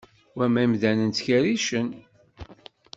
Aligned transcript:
Wamma, 0.37 0.59
imdanen 0.65 1.11
ttkerricen 1.11 1.87